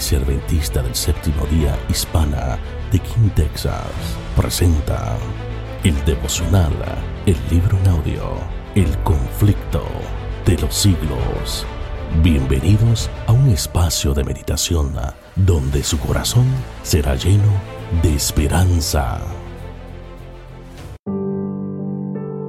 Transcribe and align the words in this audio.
Iglesia 0.00 0.82
del 0.82 0.94
Séptimo 0.94 1.44
Día 1.50 1.78
Hispana 1.90 2.58
de 2.90 2.98
King, 3.00 3.28
Texas, 3.36 3.84
presenta 4.34 5.18
el 5.84 5.94
devocional, 6.06 6.72
el 7.26 7.36
libro 7.50 7.76
en 7.76 7.88
audio, 7.88 8.22
El 8.74 8.96
conflicto 9.02 9.82
de 10.46 10.56
los 10.56 10.74
siglos. 10.74 11.66
Bienvenidos 12.22 13.10
a 13.26 13.32
un 13.32 13.50
espacio 13.50 14.14
de 14.14 14.24
meditación 14.24 14.94
donde 15.36 15.82
su 15.82 15.98
corazón 15.98 16.46
será 16.82 17.14
lleno 17.14 17.52
de 18.02 18.14
esperanza. 18.14 19.20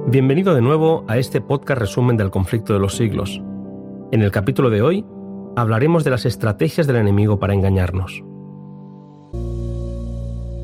Bienvenido 0.06 0.54
de 0.54 0.62
nuevo 0.62 1.04
a 1.06 1.18
este 1.18 1.42
podcast 1.42 1.80
resumen 1.80 2.16
del 2.16 2.30
conflicto 2.30 2.72
de 2.72 2.78
los 2.78 2.96
siglos. 2.96 3.42
En 4.10 4.22
el 4.22 4.30
capítulo 4.30 4.70
de 4.70 4.80
hoy 4.80 5.04
hablaremos 5.56 6.04
de 6.04 6.10
las 6.10 6.26
estrategias 6.26 6.86
del 6.86 6.96
enemigo 6.96 7.38
para 7.38 7.54
engañarnos. 7.54 8.22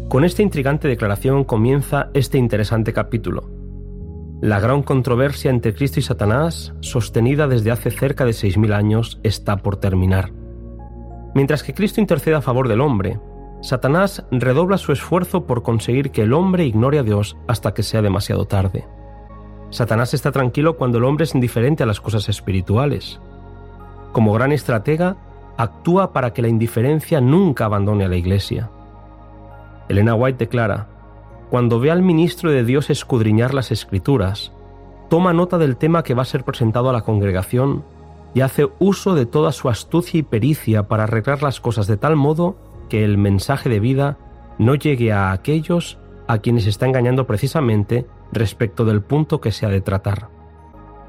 Con 0.09 0.25
esta 0.25 0.43
intrigante 0.43 0.89
declaración 0.89 1.45
comienza 1.45 2.09
este 2.15 2.39
interesante 2.39 2.93
capítulo. 2.93 3.51
La 4.41 4.61
gran 4.61 4.83
controversia 4.83 5.51
entre 5.51 5.75
Cristo 5.75 6.01
y 6.01 6.03
Satanás, 6.03 6.73
sostenida 6.81 7.47
desde 7.49 7.71
hace 7.71 7.91
cerca 7.91 8.25
de 8.25 8.31
6.000 8.31 8.73
años, 8.73 9.21
está 9.23 9.59
por 9.59 9.77
terminar. 9.77 10.33
Mientras 11.35 11.63
que 11.63 11.75
Cristo 11.75 12.01
intercede 12.01 12.37
a 12.37 12.41
favor 12.41 12.69
del 12.69 12.81
hombre, 12.81 13.21
Satanás 13.61 14.25
redobla 14.31 14.79
su 14.79 14.93
esfuerzo 14.93 15.45
por 15.45 15.63
conseguir 15.63 16.11
que 16.11 16.23
el 16.23 16.33
hombre 16.33 16.65
ignore 16.65 16.99
a 16.99 17.03
Dios 17.03 17.37
hasta 17.49 17.75
que 17.75 17.83
sea 17.83 18.01
demasiado 18.01 18.47
tarde. 18.47 18.87
Satanás 19.71 20.15
está 20.15 20.33
tranquilo 20.33 20.77
cuando 20.77 20.99
el 20.99 21.05
hombre 21.05 21.25
es 21.25 21.35
indiferente 21.35 21.83
a 21.83 21.87
las 21.87 22.01
cosas 22.01 22.29
espirituales, 22.29 23.21
como 24.19 24.33
gran 24.33 24.51
estratega, 24.51 25.17
actúa 25.57 26.13
para 26.13 26.33
que 26.33 26.43
la 26.43 26.49
indiferencia 26.49 27.21
nunca 27.21 27.67
abandone 27.67 28.05
a 28.05 28.09
la 28.09 28.17
Iglesia. 28.17 28.69
Elena 29.89 30.17
White 30.17 30.45
declara, 30.45 30.89
cuando 31.51 31.79
ve 31.79 31.93
al 31.93 32.03
ministro 32.03 32.51
de 32.51 32.65
Dios 32.65 32.91
escudriñar 32.91 33.55
las 33.55 33.71
escrituras, 33.71 34.51
toma 35.09 35.33
nota 35.33 35.57
del 35.57 35.77
tema 35.77 36.03
que 36.03 36.15
va 36.15 36.23
a 36.23 36.25
ser 36.25 36.43
presentado 36.43 36.91
a 36.91 36.93
la 36.93 37.03
congregación 37.03 37.85
y 38.35 38.41
hace 38.41 38.69
uso 38.81 39.15
de 39.15 39.25
toda 39.25 39.53
su 39.53 39.69
astucia 39.69 40.19
y 40.19 40.25
pericia 40.25 40.89
para 40.89 41.05
arreglar 41.05 41.45
las 41.45 41.61
cosas 41.61 41.87
de 41.87 41.97
tal 41.97 42.17
modo 42.17 42.57
que 42.89 43.05
el 43.05 43.19
mensaje 43.19 43.69
de 43.69 43.79
vida 43.79 44.19
no 44.59 44.75
llegue 44.75 45.13
a 45.13 45.31
aquellos 45.31 46.01
a 46.27 46.39
quienes 46.39 46.67
está 46.67 46.87
engañando 46.87 47.29
precisamente 47.29 48.05
respecto 48.33 48.85
del 48.85 49.01
punto 49.01 49.41
que 49.41 49.53
se 49.53 49.65
ha 49.65 49.69
de 49.69 49.81
tratar. 49.81 50.29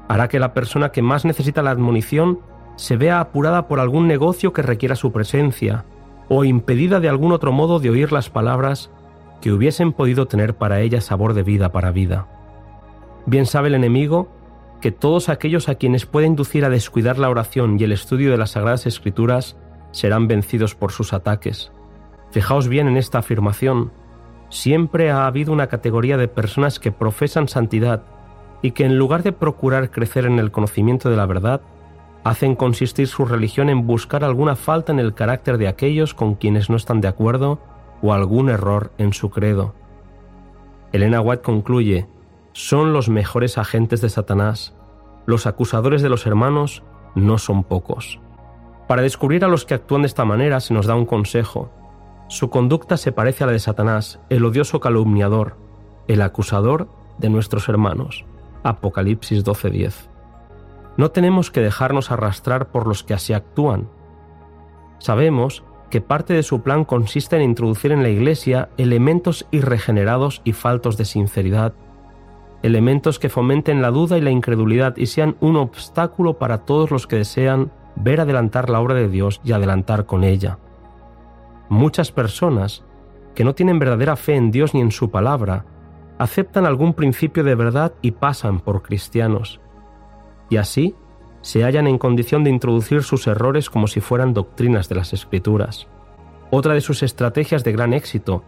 Hará 0.06 0.28
que 0.28 0.38
la 0.38 0.54
persona 0.54 0.92
que 0.92 1.02
más 1.02 1.24
necesita 1.24 1.60
la 1.60 1.72
admonición 1.72 2.48
se 2.76 2.96
vea 2.96 3.20
apurada 3.20 3.68
por 3.68 3.80
algún 3.80 4.06
negocio 4.06 4.52
que 4.52 4.62
requiera 4.62 4.96
su 4.96 5.12
presencia, 5.12 5.84
o 6.28 6.44
impedida 6.44 7.00
de 7.00 7.08
algún 7.08 7.32
otro 7.32 7.52
modo 7.52 7.80
de 7.80 7.90
oír 7.90 8.12
las 8.12 8.30
palabras 8.30 8.90
que 9.40 9.52
hubiesen 9.52 9.92
podido 9.92 10.26
tener 10.26 10.54
para 10.54 10.80
ella 10.80 11.00
sabor 11.00 11.34
de 11.34 11.42
vida 11.42 11.72
para 11.72 11.90
vida. 11.90 12.28
Bien 13.26 13.46
sabe 13.46 13.68
el 13.68 13.74
enemigo 13.74 14.28
que 14.80 14.92
todos 14.92 15.28
aquellos 15.28 15.68
a 15.68 15.74
quienes 15.74 16.06
puede 16.06 16.26
inducir 16.26 16.64
a 16.64 16.70
descuidar 16.70 17.18
la 17.18 17.28
oración 17.28 17.78
y 17.78 17.84
el 17.84 17.92
estudio 17.92 18.30
de 18.30 18.38
las 18.38 18.52
Sagradas 18.52 18.86
Escrituras 18.86 19.56
serán 19.92 20.28
vencidos 20.28 20.74
por 20.74 20.92
sus 20.92 21.12
ataques. 21.12 21.72
Fijaos 22.30 22.68
bien 22.68 22.88
en 22.88 22.96
esta 22.96 23.18
afirmación. 23.18 23.92
Siempre 24.48 25.10
ha 25.10 25.26
habido 25.26 25.52
una 25.52 25.66
categoría 25.66 26.16
de 26.16 26.28
personas 26.28 26.78
que 26.78 26.92
profesan 26.92 27.48
santidad 27.48 28.04
y 28.62 28.70
que 28.72 28.84
en 28.84 28.98
lugar 28.98 29.22
de 29.22 29.32
procurar 29.32 29.90
crecer 29.90 30.26
en 30.26 30.38
el 30.38 30.50
conocimiento 30.50 31.10
de 31.10 31.16
la 31.16 31.26
verdad, 31.26 31.60
hacen 32.24 32.54
consistir 32.54 33.08
su 33.08 33.24
religión 33.24 33.70
en 33.70 33.86
buscar 33.86 34.24
alguna 34.24 34.56
falta 34.56 34.92
en 34.92 34.98
el 34.98 35.14
carácter 35.14 35.58
de 35.58 35.68
aquellos 35.68 36.14
con 36.14 36.34
quienes 36.34 36.68
no 36.70 36.76
están 36.76 37.00
de 37.00 37.08
acuerdo 37.08 37.60
o 38.02 38.12
algún 38.12 38.48
error 38.48 38.92
en 38.98 39.12
su 39.12 39.30
credo. 39.30 39.74
Elena 40.92 41.20
White 41.20 41.42
concluye, 41.42 42.08
son 42.52 42.92
los 42.92 43.08
mejores 43.08 43.58
agentes 43.58 44.00
de 44.00 44.08
Satanás. 44.08 44.74
Los 45.26 45.46
acusadores 45.46 46.02
de 46.02 46.08
los 46.08 46.26
hermanos 46.26 46.82
no 47.14 47.38
son 47.38 47.64
pocos. 47.64 48.20
Para 48.88 49.02
descubrir 49.02 49.44
a 49.44 49.48
los 49.48 49.64
que 49.64 49.74
actúan 49.74 50.02
de 50.02 50.08
esta 50.08 50.24
manera 50.24 50.58
se 50.60 50.74
nos 50.74 50.86
da 50.86 50.96
un 50.96 51.06
consejo. 51.06 51.70
Su 52.28 52.50
conducta 52.50 52.96
se 52.96 53.12
parece 53.12 53.44
a 53.44 53.46
la 53.46 53.52
de 53.52 53.60
Satanás, 53.60 54.20
el 54.30 54.44
odioso 54.44 54.80
calumniador, 54.80 55.56
el 56.08 56.22
acusador 56.22 56.88
de 57.18 57.30
nuestros 57.30 57.68
hermanos. 57.68 58.24
Apocalipsis 58.62 59.44
12:10. 59.44 60.09
No 61.00 61.12
tenemos 61.12 61.50
que 61.50 61.62
dejarnos 61.62 62.10
arrastrar 62.10 62.72
por 62.72 62.86
los 62.86 63.02
que 63.02 63.14
así 63.14 63.32
actúan. 63.32 63.88
Sabemos 64.98 65.64
que 65.88 66.02
parte 66.02 66.34
de 66.34 66.42
su 66.42 66.60
plan 66.60 66.84
consiste 66.84 67.36
en 67.36 67.42
introducir 67.42 67.90
en 67.92 68.02
la 68.02 68.10
Iglesia 68.10 68.68
elementos 68.76 69.46
irregenerados 69.50 70.42
y 70.44 70.52
faltos 70.52 70.98
de 70.98 71.06
sinceridad, 71.06 71.72
elementos 72.62 73.18
que 73.18 73.30
fomenten 73.30 73.80
la 73.80 73.90
duda 73.90 74.18
y 74.18 74.20
la 74.20 74.30
incredulidad 74.30 74.94
y 74.98 75.06
sean 75.06 75.36
un 75.40 75.56
obstáculo 75.56 76.34
para 76.36 76.66
todos 76.66 76.90
los 76.90 77.06
que 77.06 77.16
desean 77.16 77.72
ver 77.96 78.20
adelantar 78.20 78.68
la 78.68 78.80
obra 78.80 78.92
de 78.92 79.08
Dios 79.08 79.40
y 79.42 79.52
adelantar 79.52 80.04
con 80.04 80.22
ella. 80.22 80.58
Muchas 81.70 82.12
personas 82.12 82.84
que 83.34 83.44
no 83.44 83.54
tienen 83.54 83.78
verdadera 83.78 84.16
fe 84.16 84.34
en 84.36 84.50
Dios 84.50 84.74
ni 84.74 84.82
en 84.82 84.92
su 84.92 85.10
palabra, 85.10 85.64
aceptan 86.18 86.66
algún 86.66 86.92
principio 86.92 87.42
de 87.42 87.54
verdad 87.54 87.94
y 88.02 88.10
pasan 88.10 88.60
por 88.60 88.82
cristianos 88.82 89.62
y 90.50 90.58
así 90.58 90.94
se 91.40 91.64
hallan 91.64 91.86
en 91.86 91.96
condición 91.96 92.44
de 92.44 92.50
introducir 92.50 93.02
sus 93.02 93.26
errores 93.26 93.70
como 93.70 93.86
si 93.86 94.00
fueran 94.00 94.34
doctrinas 94.34 94.88
de 94.88 94.96
las 94.96 95.14
escrituras. 95.14 95.86
Otra 96.50 96.74
de 96.74 96.82
sus 96.82 97.02
estrategias 97.02 97.64
de 97.64 97.72
gran 97.72 97.94
éxito 97.94 98.44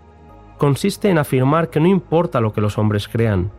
consiste 0.59 1.09
en 1.09 1.19
afirmar 1.19 1.71
que 1.71 1.81
no 1.81 1.87
importa 1.87 2.41
lo 2.41 2.53
que 2.53 2.61
los 2.61 2.77
hombres 2.77 3.09
crean, 3.09 3.51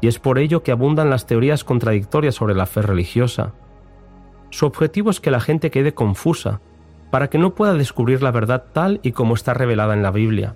y 0.00 0.08
es 0.08 0.18
por 0.18 0.38
ello 0.38 0.62
que 0.62 0.72
abundan 0.72 1.08
las 1.08 1.26
teorías 1.26 1.64
contradictorias 1.64 2.34
sobre 2.34 2.54
la 2.54 2.66
fe 2.66 2.82
religiosa. 2.82 3.54
Su 4.50 4.66
objetivo 4.66 5.10
es 5.10 5.20
que 5.20 5.30
la 5.30 5.40
gente 5.40 5.70
quede 5.70 5.94
confusa, 5.94 6.60
para 7.10 7.30
que 7.30 7.38
no 7.38 7.54
pueda 7.54 7.74
descubrir 7.74 8.22
la 8.22 8.30
verdad 8.30 8.66
tal 8.72 9.00
y 9.02 9.12
como 9.12 9.34
está 9.34 9.54
revelada 9.54 9.94
en 9.94 10.02
la 10.02 10.10
Biblia. 10.10 10.54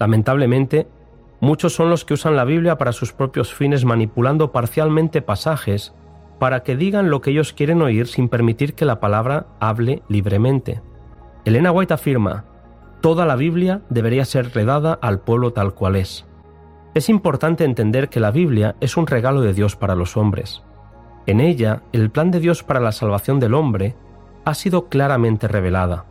Lamentablemente, 0.00 0.88
muchos 1.40 1.74
son 1.74 1.90
los 1.90 2.04
que 2.04 2.14
usan 2.14 2.34
la 2.34 2.44
Biblia 2.44 2.76
para 2.76 2.92
sus 2.92 3.12
propios 3.12 3.54
fines 3.54 3.84
manipulando 3.84 4.52
parcialmente 4.52 5.22
pasajes 5.22 5.94
para 6.42 6.64
que 6.64 6.74
digan 6.74 7.08
lo 7.08 7.20
que 7.20 7.30
ellos 7.30 7.52
quieren 7.52 7.82
oír 7.82 8.08
sin 8.08 8.28
permitir 8.28 8.74
que 8.74 8.84
la 8.84 8.98
palabra 8.98 9.46
hable 9.60 10.02
libremente. 10.08 10.82
Elena 11.44 11.70
White 11.70 11.94
afirma, 11.94 12.46
toda 13.00 13.26
la 13.26 13.36
Biblia 13.36 13.82
debería 13.90 14.24
ser 14.24 14.52
redada 14.52 14.92
al 14.92 15.20
pueblo 15.20 15.52
tal 15.52 15.72
cual 15.72 15.94
es. 15.94 16.26
Es 16.94 17.08
importante 17.08 17.62
entender 17.62 18.08
que 18.08 18.18
la 18.18 18.32
Biblia 18.32 18.74
es 18.80 18.96
un 18.96 19.06
regalo 19.06 19.40
de 19.40 19.54
Dios 19.54 19.76
para 19.76 19.94
los 19.94 20.16
hombres. 20.16 20.64
En 21.26 21.38
ella, 21.38 21.84
el 21.92 22.10
plan 22.10 22.32
de 22.32 22.40
Dios 22.40 22.64
para 22.64 22.80
la 22.80 22.90
salvación 22.90 23.38
del 23.38 23.54
hombre 23.54 23.94
ha 24.44 24.54
sido 24.54 24.88
claramente 24.88 25.46
revelada. 25.46 26.06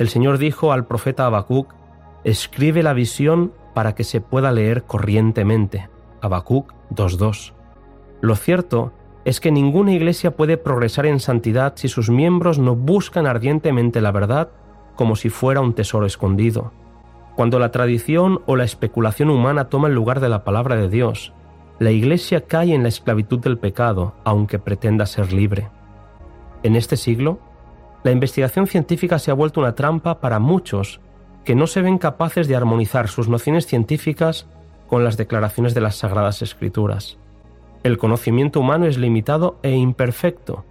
El 0.00 0.08
Señor 0.08 0.38
dijo 0.38 0.72
al 0.72 0.86
profeta 0.86 1.26
Habacuc, 1.26 1.72
escribe 2.24 2.82
la 2.82 2.94
visión 2.94 3.52
para 3.74 3.94
que 3.94 4.02
se 4.02 4.20
pueda 4.20 4.50
leer 4.50 4.82
corrientemente. 4.82 5.88
Habacuc 6.20 6.72
2.2. 6.90 7.52
Lo 8.22 8.34
cierto 8.34 8.92
es 9.24 9.40
que 9.40 9.50
ninguna 9.50 9.92
iglesia 9.92 10.36
puede 10.36 10.56
progresar 10.56 11.06
en 11.06 11.20
santidad 11.20 11.74
si 11.76 11.88
sus 11.88 12.10
miembros 12.10 12.58
no 12.58 12.74
buscan 12.74 13.26
ardientemente 13.26 14.00
la 14.00 14.12
verdad 14.12 14.50
como 14.96 15.16
si 15.16 15.30
fuera 15.30 15.60
un 15.60 15.74
tesoro 15.74 16.06
escondido. 16.06 16.72
Cuando 17.36 17.58
la 17.58 17.70
tradición 17.70 18.42
o 18.46 18.56
la 18.56 18.64
especulación 18.64 19.30
humana 19.30 19.68
toma 19.68 19.88
el 19.88 19.94
lugar 19.94 20.20
de 20.20 20.28
la 20.28 20.44
palabra 20.44 20.76
de 20.76 20.88
Dios, 20.88 21.32
la 21.78 21.90
iglesia 21.90 22.42
cae 22.42 22.74
en 22.74 22.82
la 22.82 22.90
esclavitud 22.90 23.38
del 23.38 23.56
pecado, 23.56 24.14
aunque 24.24 24.58
pretenda 24.58 25.06
ser 25.06 25.32
libre. 25.32 25.68
En 26.62 26.76
este 26.76 26.96
siglo, 26.96 27.38
la 28.02 28.10
investigación 28.10 28.66
científica 28.66 29.18
se 29.18 29.30
ha 29.30 29.34
vuelto 29.34 29.60
una 29.60 29.74
trampa 29.74 30.20
para 30.20 30.38
muchos 30.38 31.00
que 31.44 31.54
no 31.54 31.66
se 31.66 31.80
ven 31.80 31.98
capaces 31.98 32.48
de 32.48 32.56
armonizar 32.56 33.08
sus 33.08 33.28
nociones 33.28 33.66
científicas 33.66 34.46
con 34.88 35.04
las 35.04 35.16
declaraciones 35.16 35.72
de 35.72 35.80
las 35.80 35.96
Sagradas 35.96 36.42
Escrituras. 36.42 37.18
El 37.82 37.96
conocimiento 37.96 38.60
humano 38.60 38.86
es 38.86 38.98
limitado 38.98 39.58
e 39.62 39.70
imperfecto, 39.70 40.64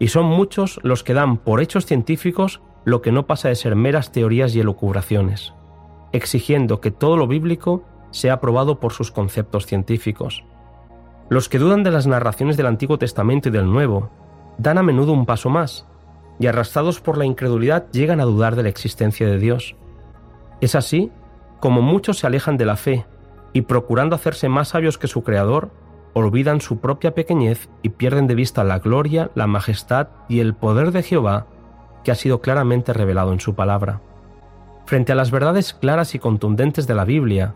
y 0.00 0.08
son 0.08 0.26
muchos 0.26 0.80
los 0.82 1.04
que 1.04 1.14
dan 1.14 1.36
por 1.36 1.60
hechos 1.60 1.86
científicos 1.86 2.60
lo 2.84 3.00
que 3.00 3.12
no 3.12 3.26
pasa 3.26 3.48
de 3.48 3.54
ser 3.54 3.76
meras 3.76 4.10
teorías 4.10 4.54
y 4.54 4.60
elucubraciones, 4.60 5.54
exigiendo 6.12 6.80
que 6.80 6.90
todo 6.90 7.16
lo 7.16 7.28
bíblico 7.28 7.84
sea 8.10 8.34
aprobado 8.34 8.80
por 8.80 8.92
sus 8.92 9.12
conceptos 9.12 9.66
científicos. 9.66 10.44
Los 11.28 11.48
que 11.48 11.58
dudan 11.58 11.84
de 11.84 11.90
las 11.90 12.06
narraciones 12.06 12.56
del 12.56 12.66
Antiguo 12.66 12.98
Testamento 12.98 13.50
y 13.50 13.52
del 13.52 13.70
Nuevo 13.70 14.10
dan 14.56 14.78
a 14.78 14.82
menudo 14.82 15.12
un 15.12 15.26
paso 15.26 15.50
más, 15.50 15.86
y 16.40 16.46
arrastrados 16.46 17.00
por 17.00 17.18
la 17.18 17.24
incredulidad 17.24 17.86
llegan 17.92 18.20
a 18.20 18.24
dudar 18.24 18.56
de 18.56 18.62
la 18.62 18.68
existencia 18.68 19.28
de 19.28 19.38
Dios. 19.38 19.76
Es 20.60 20.74
así 20.74 21.12
como 21.60 21.82
muchos 21.82 22.18
se 22.18 22.26
alejan 22.26 22.56
de 22.56 22.64
la 22.64 22.76
fe 22.76 23.06
y 23.52 23.62
procurando 23.62 24.16
hacerse 24.16 24.48
más 24.48 24.68
sabios 24.68 24.98
que 24.98 25.08
su 25.08 25.22
Creador, 25.22 25.70
olvidan 26.18 26.60
su 26.60 26.80
propia 26.80 27.14
pequeñez 27.14 27.68
y 27.82 27.90
pierden 27.90 28.26
de 28.26 28.34
vista 28.34 28.64
la 28.64 28.78
gloria, 28.78 29.30
la 29.34 29.46
majestad 29.46 30.08
y 30.28 30.40
el 30.40 30.54
poder 30.54 30.92
de 30.92 31.02
Jehová 31.02 31.46
que 32.04 32.12
ha 32.12 32.14
sido 32.14 32.40
claramente 32.40 32.92
revelado 32.92 33.32
en 33.32 33.40
su 33.40 33.54
palabra. 33.54 34.00
Frente 34.86 35.12
a 35.12 35.14
las 35.14 35.30
verdades 35.30 35.74
claras 35.74 36.14
y 36.14 36.18
contundentes 36.18 36.86
de 36.86 36.94
la 36.94 37.04
Biblia, 37.04 37.54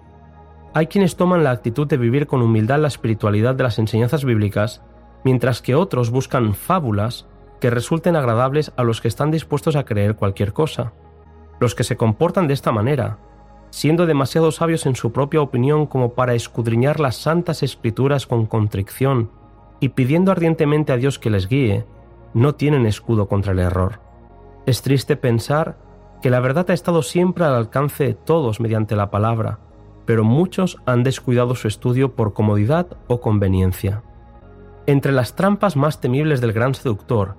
hay 0.75 0.87
quienes 0.87 1.17
toman 1.17 1.45
la 1.45 1.51
actitud 1.51 1.87
de 1.87 1.97
vivir 1.97 2.27
con 2.27 2.43
humildad 2.43 2.79
la 2.79 2.89
espiritualidad 2.89 3.55
de 3.55 3.63
las 3.63 3.79
enseñanzas 3.79 4.25
bíblicas, 4.25 4.83
mientras 5.25 5.63
que 5.63 5.75
otros 5.75 6.11
buscan 6.11 6.55
fábulas 6.55 7.27
que 7.61 7.71
resulten 7.71 8.17
agradables 8.17 8.73
a 8.77 8.83
los 8.83 9.01
que 9.01 9.09
están 9.09 9.31
dispuestos 9.31 9.77
a 9.77 9.85
creer 9.85 10.17
cualquier 10.17 10.53
cosa. 10.53 10.93
Los 11.61 11.75
que 11.75 11.85
se 11.85 11.97
comportan 11.97 12.49
de 12.49 12.55
esta 12.55 12.73
manera, 12.73 13.19
siendo 13.73 14.05
demasiado 14.05 14.53
sabios 14.53 14.85
en 14.85 14.95
su 14.95 15.13
propia 15.13 15.41
opinión 15.41 15.87
como 15.87 16.13
para 16.13 16.35
escudriñar 16.35 17.01
las 17.01 17.17
santas 17.17 17.63
escrituras 17.63 18.27
con 18.27 18.45
contrición 18.45 19.31
y 19.81 19.89
pidiendo 19.89 20.31
ardientemente 20.31 20.93
a 20.93 20.99
Dios 20.99 21.19
que 21.19 21.31
les 21.31 21.49
guíe, 21.49 21.87
no 22.35 22.55
tienen 22.55 22.85
escudo 22.85 23.29
contra 23.29 23.53
el 23.53 23.59
error. 23.59 24.01
Es 24.67 24.83
triste 24.83 25.17
pensar 25.17 25.79
que 26.21 26.29
la 26.29 26.41
verdad 26.41 26.71
ha 26.71 26.75
estado 26.75 27.03
siempre 27.03 27.47
al 27.47 27.55
alcance 27.55 28.05
de 28.05 28.15
todos 28.15 28.61
mediante 28.61 28.95
la 28.95 29.11
palabra, 29.11 29.59
pero 30.05 30.23
muchos 30.23 30.77
han 30.85 31.03
descuidado 31.03 31.55
su 31.55 31.67
estudio 31.67 32.15
por 32.15 32.35
comodidad 32.35 32.99
o 33.07 33.23
conveniencia. 33.23 34.03
Entre 34.87 35.13
las 35.13 35.35
trampas 35.35 35.77
más 35.77 35.99
temibles 35.99 36.43
del 36.43 36.53
gran 36.53 36.75
seductor 36.75 37.37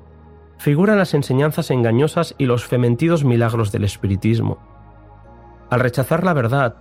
figuran 0.58 0.98
las 0.98 1.14
enseñanzas 1.14 1.70
engañosas 1.70 2.34
y 2.40 2.48
los 2.48 2.66
fementidos 2.66 3.24
milagros 3.24 3.72
del 3.72 3.84
espiritismo. 3.84 4.73
Al 5.70 5.80
rechazar 5.80 6.24
la 6.24 6.34
verdad, 6.34 6.76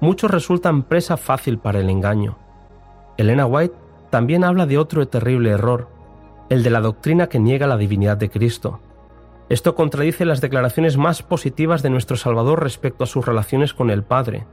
muchos 0.00 0.30
resultan 0.30 0.82
presa 0.82 1.16
fácil 1.16 1.58
para 1.58 1.80
el 1.80 1.90
engaño. 1.90 2.38
Elena 3.16 3.46
White 3.46 3.74
también 4.10 4.44
habla 4.44 4.66
de 4.66 4.78
otro 4.78 5.06
terrible 5.08 5.50
error, 5.50 5.88
el 6.48 6.62
de 6.62 6.70
la 6.70 6.80
doctrina 6.80 7.28
que 7.28 7.38
niega 7.38 7.66
la 7.66 7.76
divinidad 7.76 8.16
de 8.16 8.30
Cristo. 8.30 8.80
Esto 9.48 9.74
contradice 9.74 10.24
las 10.24 10.40
declaraciones 10.40 10.96
más 10.96 11.22
positivas 11.22 11.82
de 11.82 11.90
nuestro 11.90 12.16
Salvador 12.16 12.62
respecto 12.62 13.04
a 13.04 13.06
sus 13.06 13.24
relaciones 13.24 13.74
con 13.74 13.90
el 13.90 14.02
Padre, 14.02 14.46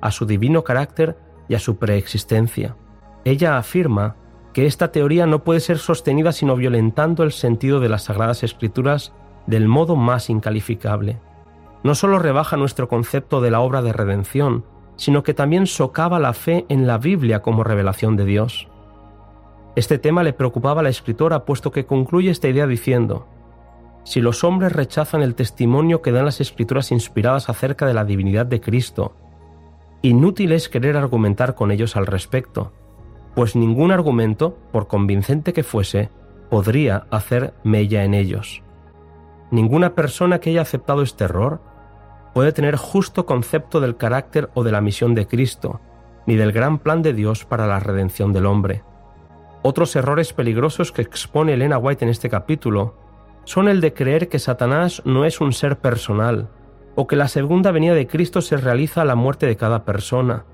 a 0.00 0.10
su 0.10 0.26
divino 0.26 0.64
carácter 0.64 1.16
y 1.48 1.54
a 1.54 1.58
su 1.58 1.78
preexistencia. 1.78 2.76
Ella 3.24 3.58
afirma 3.58 4.16
que 4.52 4.66
esta 4.66 4.90
teoría 4.90 5.26
no 5.26 5.44
puede 5.44 5.60
ser 5.60 5.78
sostenida 5.78 6.32
sino 6.32 6.56
violentando 6.56 7.22
el 7.22 7.32
sentido 7.32 7.80
de 7.80 7.88
las 7.88 8.04
Sagradas 8.04 8.42
Escrituras 8.42 9.12
del 9.46 9.68
modo 9.68 9.96
más 9.96 10.30
incalificable. 10.30 11.20
No 11.82 11.94
solo 11.94 12.18
rebaja 12.18 12.56
nuestro 12.56 12.88
concepto 12.88 13.40
de 13.40 13.50
la 13.50 13.60
obra 13.60 13.82
de 13.82 13.92
redención, 13.92 14.64
sino 14.96 15.22
que 15.22 15.32
también 15.32 15.66
socava 15.66 16.18
la 16.18 16.34
fe 16.34 16.66
en 16.68 16.86
la 16.86 16.98
Biblia 16.98 17.40
como 17.40 17.64
revelación 17.64 18.16
de 18.16 18.26
Dios. 18.26 18.68
Este 19.76 19.98
tema 19.98 20.22
le 20.22 20.34
preocupaba 20.34 20.80
a 20.80 20.84
la 20.84 20.90
escritora 20.90 21.44
puesto 21.46 21.70
que 21.70 21.86
concluye 21.86 22.30
esta 22.30 22.48
idea 22.48 22.66
diciendo, 22.66 23.26
si 24.04 24.20
los 24.20 24.44
hombres 24.44 24.72
rechazan 24.72 25.22
el 25.22 25.34
testimonio 25.34 26.02
que 26.02 26.12
dan 26.12 26.24
las 26.24 26.40
escrituras 26.40 26.90
inspiradas 26.90 27.48
acerca 27.48 27.86
de 27.86 27.94
la 27.94 28.04
divinidad 28.04 28.44
de 28.44 28.60
Cristo, 28.60 29.14
inútil 30.02 30.52
es 30.52 30.68
querer 30.68 30.96
argumentar 30.96 31.54
con 31.54 31.70
ellos 31.70 31.96
al 31.96 32.06
respecto, 32.06 32.72
pues 33.34 33.56
ningún 33.56 33.92
argumento, 33.92 34.58
por 34.72 34.86
convincente 34.86 35.52
que 35.52 35.62
fuese, 35.62 36.10
podría 36.50 37.06
hacer 37.10 37.54
mella 37.62 38.04
en 38.04 38.14
ellos. 38.14 38.62
Ninguna 39.50 39.94
persona 39.94 40.40
que 40.40 40.50
haya 40.50 40.62
aceptado 40.62 41.02
este 41.02 41.24
error 41.24 41.60
puede 42.34 42.52
tener 42.52 42.76
justo 42.76 43.26
concepto 43.26 43.80
del 43.80 43.96
carácter 43.96 44.50
o 44.54 44.64
de 44.64 44.72
la 44.72 44.80
misión 44.80 45.14
de 45.14 45.26
Cristo, 45.26 45.80
ni 46.26 46.36
del 46.36 46.52
gran 46.52 46.78
plan 46.78 47.02
de 47.02 47.12
Dios 47.12 47.44
para 47.44 47.66
la 47.66 47.80
redención 47.80 48.32
del 48.32 48.46
hombre. 48.46 48.82
Otros 49.62 49.94
errores 49.96 50.32
peligrosos 50.32 50.92
que 50.92 51.02
expone 51.02 51.54
Elena 51.54 51.78
White 51.78 52.04
en 52.04 52.10
este 52.10 52.30
capítulo 52.30 52.94
son 53.44 53.68
el 53.68 53.80
de 53.80 53.92
creer 53.92 54.28
que 54.28 54.38
Satanás 54.38 55.02
no 55.04 55.24
es 55.24 55.40
un 55.40 55.52
ser 55.52 55.78
personal, 55.78 56.48
o 56.94 57.06
que 57.06 57.16
la 57.16 57.28
segunda 57.28 57.70
venida 57.70 57.94
de 57.94 58.06
Cristo 58.06 58.40
se 58.40 58.56
realiza 58.56 59.02
a 59.02 59.04
la 59.04 59.14
muerte 59.14 59.46
de 59.46 59.56
cada 59.56 59.84
persona, 59.84 60.44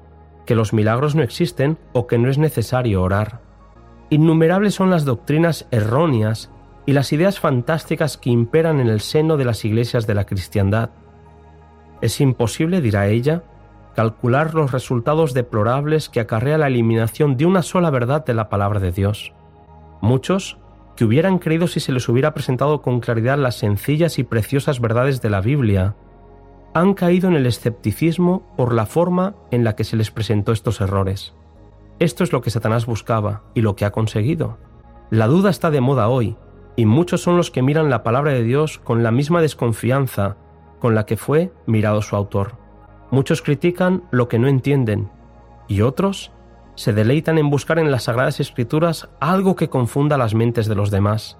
que 0.45 0.55
los 0.55 0.73
milagros 0.73 1.15
no 1.15 1.23
existen 1.23 1.79
o 1.93 2.07
que 2.07 2.19
no 2.19 2.31
es 2.31 2.39
necesario 2.39 3.03
orar. 3.03 3.41
Innumerables 4.11 4.75
son 4.75 4.91
las 4.91 5.05
doctrinas 5.05 5.67
erróneas 5.71 6.51
y 6.87 6.93
las 6.93 7.13
ideas 7.13 7.41
fantásticas 7.41 8.17
que 8.17 8.31
imperan 8.31 8.79
en 8.81 8.87
el 8.87 9.01
seno 9.01 9.37
de 9.37 9.45
las 9.45 9.65
iglesias 9.65 10.07
de 10.07 10.15
la 10.15 10.25
cristiandad. 10.25 10.91
Es 12.01 12.21
imposible, 12.21 12.81
dirá 12.81 13.09
ella, 13.09 13.43
calcular 13.95 14.55
los 14.55 14.73
resultados 14.73 15.33
deplorables 15.33 16.09
que 16.09 16.21
acarrea 16.21 16.59
la 16.59 16.67
eliminación 16.67 17.37
de 17.37 17.47
una 17.47 17.63
sola 17.63 17.91
verdad 17.91 18.25
de 18.25 18.35
la 18.35 18.49
palabra 18.49 18.79
de 18.79 18.93
Dios. 18.93 19.33
Muchos, 20.03 20.59
que 20.97 21.05
hubieran 21.05 21.39
creído 21.39 21.67
si 21.67 21.81
se 21.81 21.93
les 21.93 22.09
hubiera 22.09 22.35
presentado 22.35 22.83
con 22.83 23.01
claridad 23.01 23.39
las 23.39 23.57
sencillas 23.57 24.19
y 24.19 24.25
preciosas 24.25 24.81
verdades 24.81 25.23
de 25.23 25.31
la 25.31 25.41
Biblia, 25.41 25.95
han 26.75 26.93
caído 26.93 27.29
en 27.29 27.37
el 27.37 27.47
escepticismo 27.47 28.43
por 28.57 28.75
la 28.75 28.85
forma 28.85 29.35
en 29.51 29.65
la 29.65 29.77
que 29.77 29.85
se 29.85 29.97
les 29.97 30.11
presentó 30.11 30.53
estos 30.53 30.83
errores. 30.83 31.35
Esto 31.99 32.23
es 32.23 32.33
lo 32.33 32.43
que 32.43 32.51
Satanás 32.51 32.85
buscaba 32.85 33.45
y 33.55 33.63
lo 33.63 33.77
que 33.77 33.87
ha 33.87 33.93
conseguido. 33.93 34.59
La 35.11 35.27
duda 35.27 35.49
está 35.49 35.71
de 35.71 35.81
moda 35.81 36.09
hoy, 36.09 36.37
y 36.77 36.85
muchos 36.85 37.23
son 37.23 37.39
los 37.39 37.51
que 37.51 37.63
miran 37.63 37.89
la 37.89 38.03
palabra 38.03 38.33
de 38.33 38.43
Dios 38.43 38.79
con 38.79 39.03
la 39.03 39.11
misma 39.11 39.41
desconfianza 39.41 40.37
con 40.79 40.95
la 40.95 41.07
que 41.07 41.17
fue 41.17 41.53
mirado 41.67 42.03
su 42.03 42.17
autor. 42.17 42.57
Muchos 43.11 43.43
critican 43.43 44.05
lo 44.11 44.29
que 44.29 44.39
no 44.39 44.49
entienden, 44.49 45.11
y 45.69 45.81
otros 45.83 46.33
se 46.75 46.93
deleitan 46.93 47.39
en 47.39 47.51
buscar 47.51 47.79
en 47.79 47.91
las 47.91 48.05
Sagradas 48.05 48.41
Escrituras 48.41 49.09
algo 49.21 49.57
que 49.57 49.71
confunda 49.71 50.19
las 50.19 50.35
mentes 50.35 50.67
de 50.67 50.75
los 50.75 50.91
demás. 50.91 51.39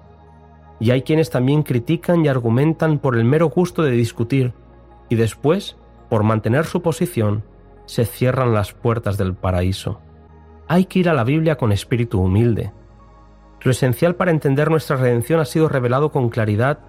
Y 0.79 0.91
hay 0.91 1.03
quienes 1.03 1.29
también 1.29 1.63
critican 1.63 2.25
y 2.25 2.27
argumentan 2.27 2.99
por 2.99 3.15
el 3.15 3.23
mero 3.23 3.49
gusto 3.49 3.83
de 3.83 3.91
discutir, 3.91 4.53
y 5.09 5.15
después, 5.15 5.77
por 6.09 6.23
mantener 6.23 6.65
su 6.65 6.81
posición, 6.81 7.43
se 7.85 8.05
cierran 8.05 8.53
las 8.53 8.73
puertas 8.73 9.17
del 9.17 9.33
paraíso. 9.33 10.01
Hay 10.67 10.85
que 10.85 10.99
ir 10.99 11.09
a 11.09 11.13
la 11.13 11.23
Biblia 11.23 11.57
con 11.57 11.71
espíritu 11.71 12.21
humilde. 12.21 12.73
Lo 13.61 13.71
esencial 13.71 14.15
para 14.15 14.31
entender 14.31 14.69
nuestra 14.69 14.97
redención 14.97 15.39
ha 15.39 15.45
sido 15.45 15.69
revelado 15.69 16.11
con 16.11 16.29
claridad 16.29 16.79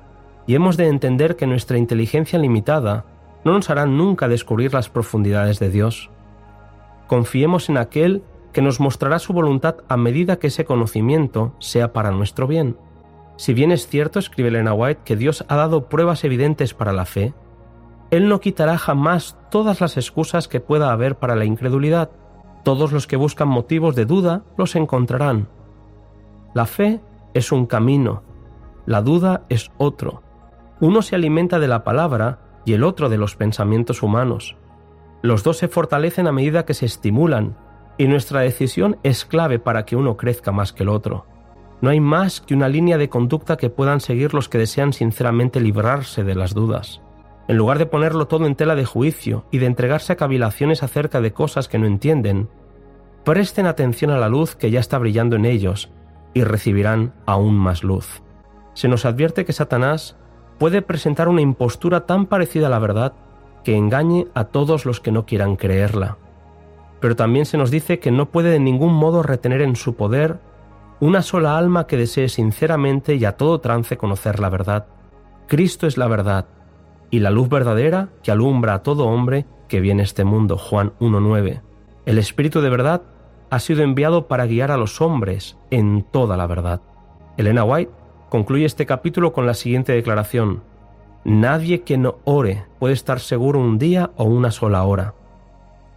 y 0.49 0.55
hemos 0.55 0.79
de 0.79 0.89
entender 0.89 1.37
que 1.37 1.47
nuestra 1.47 1.77
inteligencia 1.77 2.39
limitada 2.39 3.05
no 3.45 3.53
nos 3.53 3.69
hará 3.69 3.85
nunca 3.85 4.29
descubrir 4.29 4.73
las 4.73 4.89
profundidades 4.89 5.59
de 5.59 5.69
Dios. 5.69 6.11
Confiemos 7.07 7.69
en 7.69 7.77
aquel 7.77 8.23
que 8.53 8.63
nos 8.63 8.81
mostrará 8.81 9.19
su 9.19 9.35
voluntad 9.35 9.77
a 9.89 9.99
medida 9.99 10.39
que 10.39 10.47
ese 10.47 10.65
conocimiento 10.65 11.55
sea 11.59 11.93
para 11.93 12.11
nuestro 12.11 12.47
bien. 12.47 12.79
Si 13.37 13.53
bien 13.53 13.71
es 13.71 13.89
cierto, 13.89 14.19
escribe 14.19 14.49
Elena 14.49 14.73
White, 14.73 15.03
que 15.05 15.17
Dios 15.17 15.45
ha 15.49 15.57
dado 15.57 15.91
pruebas 15.91 16.25
evidentes 16.25 16.73
para 16.73 16.95
la 16.95 17.05
fe, 17.05 17.35
él 18.11 18.31
no 18.31 18.41
quitará 18.41 18.79
jamás 18.79 19.37
todas 19.51 19.83
las 19.83 19.99
excusas 19.99 20.49
que 20.49 20.61
pueda 20.61 20.93
haber 20.93 21.17
para 21.17 21.37
la 21.37 21.45
incredulidad. 21.45 22.11
Todos 22.65 22.91
los 22.91 23.07
que 23.07 23.17
buscan 23.17 23.49
motivos 23.49 23.95
de 23.95 24.07
duda 24.07 24.45
los 24.57 24.77
encontrarán. 24.77 25.47
La 26.55 26.65
fe 26.65 27.01
es 27.35 27.53
un 27.53 27.67
camino, 27.67 28.23
la 28.87 29.03
duda 29.03 29.45
es 29.51 29.71
otro. 29.77 30.23
Uno 30.81 31.03
se 31.03 31.17
alimenta 31.17 31.59
de 31.59 31.69
la 31.69 31.83
palabra 31.83 32.39
y 32.65 32.73
el 32.73 32.85
otro 32.85 33.09
de 33.09 33.19
los 33.19 33.35
pensamientos 33.35 34.03
humanos. 34.03 34.57
Los 35.23 35.43
dos 35.43 35.57
se 35.57 35.69
fortalecen 35.69 36.27
a 36.29 36.33
medida 36.33 36.65
que 36.65 36.75
se 36.75 36.87
estimulan, 36.87 37.57
y 37.97 38.07
nuestra 38.07 38.41
decisión 38.41 38.97
es 39.03 39.25
clave 39.25 39.59
para 39.59 39.85
que 39.85 39.97
uno 39.97 40.17
crezca 40.17 40.53
más 40.53 40.73
que 40.73 40.85
el 40.85 40.89
otro. 40.89 41.27
No 41.81 41.91
hay 41.91 42.01
más 42.01 42.41
que 42.41 42.55
una 42.55 42.69
línea 42.69 42.97
de 42.97 43.09
conducta 43.09 43.57
que 43.57 43.71
puedan 43.71 44.01
seguir 44.01 44.35
los 44.35 44.49
que 44.49 44.59
desean 44.59 44.93
sinceramente 44.93 45.61
librarse 45.61 46.23
de 46.23 46.37
las 46.37 46.55
dudas. 46.55 47.01
En 47.49 47.57
lugar 47.57 47.79
de 47.79 47.87
ponerlo 47.87 48.29
todo 48.29 48.47
en 48.47 48.55
tela 48.55 48.77
de 48.77 48.85
juicio 48.85 49.47
y 49.51 49.59
de 49.59 49.67
entregarse 49.67 50.13
a 50.13 50.17
cavilaciones 50.17 50.83
acerca 50.83 51.21
de 51.21 51.33
cosas 51.33 51.67
que 51.67 51.79
no 51.79 51.87
entienden, 51.87 52.49
presten 53.25 53.67
atención 53.67 54.11
a 54.11 54.19
la 54.19 54.29
luz 54.29 54.55
que 54.55 54.71
ya 54.71 54.81
está 54.81 54.99
brillando 54.99 55.35
en 55.35 55.45
ellos 55.45 55.91
y 56.35 56.45
recibirán 56.45 57.15
aún 57.27 57.57
más 57.57 57.83
luz. 57.83 58.23
Se 58.75 58.87
nos 58.87 59.05
advierte 59.05 59.45
que 59.45 59.53
Satanás 59.53 60.17
puede 60.59 60.83
presentar 60.83 61.29
una 61.29 61.41
impostura 61.41 62.07
tan 62.07 62.27
parecida 62.27 62.67
a 62.67 62.71
la 62.71 62.79
verdad 62.79 63.13
que 63.65 63.77
engañe 63.77 64.27
a 64.35 64.45
todos 64.45 64.87
los 64.87 65.01
que 65.01 65.13
no 65.13 65.27
quieran 65.27 65.57
creerla. 65.57 66.17
Pero 67.01 67.17
también 67.17 67.47
se 67.47 67.59
nos 67.59 67.71
dice 67.71 67.99
que 67.99 68.11
no 68.11 68.31
puede 68.31 68.51
de 68.51 68.61
ningún 68.61 68.93
modo 68.93 69.23
retener 69.23 69.63
en 69.63 69.77
su 69.77 69.95
poder 69.95 70.39
una 71.01 71.23
sola 71.23 71.57
alma 71.57 71.87
que 71.87 71.97
desee 71.97 72.29
sinceramente 72.29 73.15
y 73.15 73.25
a 73.25 73.37
todo 73.37 73.61
trance 73.61 73.97
conocer 73.97 74.41
la 74.41 74.49
verdad. 74.49 74.87
Cristo 75.47 75.87
es 75.87 75.97
la 75.97 76.09
verdad, 76.09 76.47
y 77.11 77.21
la 77.21 77.31
luz 77.31 77.49
verdadera 77.49 78.09
que 78.23 78.31
alumbra 78.31 78.75
a 78.75 78.83
todo 78.83 79.07
hombre 79.07 79.47
que 79.69 79.81
viene 79.81 80.03
este 80.03 80.25
mundo. 80.25 80.59
Juan 80.59 80.93
1.9. 81.01 81.63
El 82.07 82.19
Espíritu 82.19 82.61
de 82.61 82.71
verdad 82.71 83.03
ha 83.51 83.59
sido 83.61 83.83
enviado 83.83 84.29
para 84.29 84.47
guiar 84.47 84.71
a 84.71 84.77
los 84.77 85.01
hombres 85.01 85.57
en 85.71 86.03
toda 86.03 86.37
la 86.37 86.47
verdad. 86.47 86.81
Elena 87.37 87.65
White 87.65 87.93
concluye 88.29 88.65
este 88.65 88.87
capítulo 88.87 89.33
con 89.33 89.47
la 89.47 89.55
siguiente 89.55 89.93
declaración. 89.93 90.63
Nadie 91.25 91.83
que 91.83 91.99
no 91.99 92.19
ore 92.25 92.65
puede 92.79 92.95
estar 92.95 93.21
seguro 93.21 93.61
un 93.61 93.79
día 93.79 94.11
o 94.17 94.25
una 94.25 94.51
sola 94.51 94.83
hora. 94.85 95.15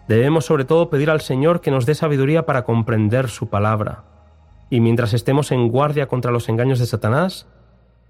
Debemos 0.08 0.46
sobre 0.46 0.66
todo 0.66 0.90
pedir 0.90 1.10
al 1.10 1.22
Señor 1.22 1.62
que 1.62 1.72
nos 1.72 1.86
dé 1.86 1.96
sabiduría 1.96 2.46
para 2.46 2.64
comprender 2.64 3.30
su 3.30 3.48
palabra. 3.48 4.04
Y 4.70 4.80
mientras 4.80 5.14
estemos 5.14 5.52
en 5.52 5.70
guardia 5.70 6.08
contra 6.08 6.32
los 6.32 6.50
engaños 6.50 6.80
de 6.80 6.86
Satanás, 6.86 7.48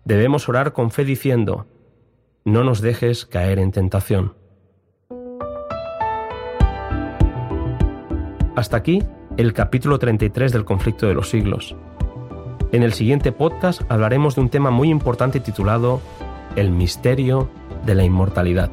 Debemos 0.03 0.49
orar 0.49 0.73
con 0.73 0.89
fe 0.89 1.05
diciendo, 1.05 1.67
no 2.43 2.63
nos 2.63 2.81
dejes 2.81 3.25
caer 3.27 3.59
en 3.59 3.71
tentación. 3.71 4.33
Hasta 8.55 8.77
aquí 8.77 9.03
el 9.37 9.53
capítulo 9.53 9.99
33 9.99 10.51
del 10.51 10.65
conflicto 10.65 11.07
de 11.07 11.13
los 11.13 11.29
siglos. 11.29 11.75
En 12.71 12.83
el 12.83 12.93
siguiente 12.93 13.33
podcast 13.33 13.81
hablaremos 13.89 14.35
de 14.35 14.41
un 14.41 14.49
tema 14.49 14.71
muy 14.71 14.89
importante 14.89 15.41
titulado 15.41 15.99
El 16.55 16.71
misterio 16.71 17.49
de 17.85 17.95
la 17.95 18.05
inmortalidad. 18.05 18.71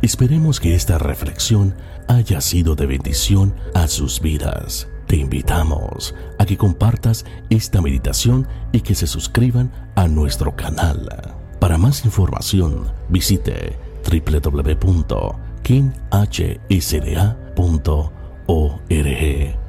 Esperemos 0.00 0.60
que 0.60 0.76
esta 0.76 0.98
reflexión 0.98 1.74
haya 2.06 2.40
sido 2.40 2.76
de 2.76 2.86
bendición 2.86 3.56
a 3.74 3.88
sus 3.88 4.20
vidas. 4.20 4.88
Te 5.08 5.16
invitamos 5.16 6.14
a 6.38 6.46
que 6.46 6.56
compartas 6.56 7.24
esta 7.50 7.82
meditación 7.82 8.46
y 8.70 8.82
que 8.82 8.94
se 8.94 9.08
suscriban 9.08 9.72
a 9.96 10.06
nuestro 10.06 10.54
canal. 10.54 11.34
Para 11.58 11.76
más 11.76 12.04
información, 12.04 12.92
visite 13.08 13.76
www.kinhsda.org. 14.08 15.58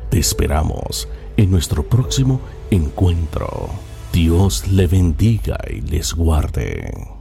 Te 0.09 0.17
esperamos 0.19 1.07
en 1.37 1.51
nuestro 1.51 1.83
próximo 1.83 2.41
encuentro. 2.71 3.69
Dios 4.11 4.67
le 4.67 4.87
bendiga 4.87 5.57
y 5.69 5.81
les 5.81 6.13
guarde. 6.15 7.18